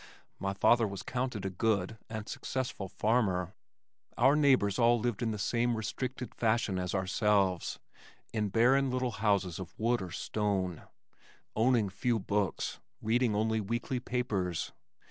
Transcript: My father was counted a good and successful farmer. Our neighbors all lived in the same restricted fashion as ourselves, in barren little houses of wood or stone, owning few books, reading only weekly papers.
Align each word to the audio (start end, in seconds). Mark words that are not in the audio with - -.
My 0.39 0.55
father 0.55 0.87
was 0.87 1.03
counted 1.03 1.45
a 1.45 1.51
good 1.51 1.99
and 2.09 2.27
successful 2.27 2.87
farmer. 2.89 3.53
Our 4.17 4.35
neighbors 4.35 4.79
all 4.79 4.99
lived 4.99 5.21
in 5.21 5.29
the 5.29 5.37
same 5.37 5.77
restricted 5.77 6.33
fashion 6.33 6.79
as 6.79 6.95
ourselves, 6.95 7.77
in 8.33 8.49
barren 8.49 8.89
little 8.89 9.11
houses 9.21 9.59
of 9.59 9.77
wood 9.77 10.01
or 10.01 10.09
stone, 10.09 10.87
owning 11.55 11.87
few 11.89 12.17
books, 12.17 12.79
reading 12.99 13.35
only 13.35 13.61
weekly 13.61 13.99
papers. 13.99 14.71